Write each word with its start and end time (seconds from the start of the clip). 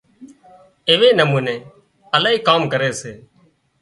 ايوي 0.89 1.09
نموني 1.19 1.55
الاهي 2.15 2.37
ڪام 2.47 2.61
ڪري 2.73 2.91
سي 3.01 3.13